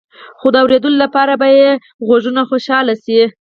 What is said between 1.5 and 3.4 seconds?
يې غوږونه خوشحاله شي.